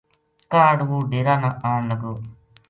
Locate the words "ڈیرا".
1.11-1.35